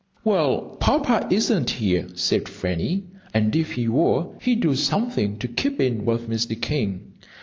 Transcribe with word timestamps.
"Well, 0.23 0.77
Papa 0.79 1.27
isn't 1.29 1.69
here," 1.69 2.07
said 2.15 2.49
Fanny, 2.49 3.03
"and 3.35 3.55
if 3.55 3.73
he 3.73 3.87
were, 3.87 4.29
he'd 4.41 4.61
do 4.61 4.73
something 4.73 5.37
to 5.37 5.47
keep 5.47 5.79
in 5.79 6.05
with 6.05 6.27
Mr. 6.27 6.59
King. 6.59 7.13